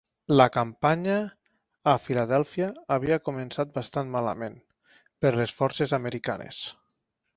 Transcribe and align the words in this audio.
La 0.39 0.45
campanya 0.53 1.17
a 1.91 1.93
Filadèlfia 2.05 2.69
havia 2.95 3.19
començat 3.29 3.75
bastant 3.77 4.09
malament 4.19 4.57
per 5.25 5.35
les 5.41 5.55
forces 5.61 5.95
americanes. 5.99 6.65